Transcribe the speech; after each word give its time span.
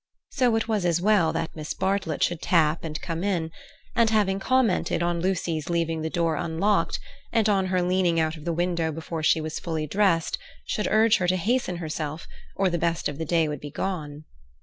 So 0.31 0.55
it 0.55 0.67
was 0.67 0.83
as 0.83 0.99
well 0.99 1.31
that 1.33 1.55
Miss 1.55 1.75
Bartlett 1.75 2.23
should 2.23 2.41
tap 2.41 2.83
and 2.83 2.99
come 3.01 3.23
in, 3.23 3.51
and 3.95 4.09
having 4.09 4.39
commented 4.39 5.03
on 5.03 5.21
Lucy's 5.21 5.69
leaving 5.69 6.01
the 6.01 6.09
door 6.09 6.37
unlocked, 6.37 6.99
and 7.31 7.47
on 7.47 7.67
her 7.67 7.83
leaning 7.83 8.19
out 8.19 8.35
of 8.35 8.43
the 8.43 8.51
window 8.51 8.91
before 8.91 9.21
she 9.21 9.39
was 9.39 9.59
fully 9.59 9.85
dressed, 9.85 10.39
should 10.65 10.87
urge 10.87 11.17
her 11.17 11.27
to 11.27 11.37
hasten 11.37 11.75
herself, 11.77 12.27
or 12.55 12.67
the 12.67 12.79
best 12.79 13.07
of 13.07 13.19
the 13.19 13.25
day 13.25 13.47
would 13.47 13.61
be 13.61 13.69
gone. 13.69 14.23